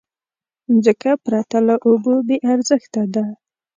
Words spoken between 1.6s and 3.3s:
له اوبو بېارزښته ده.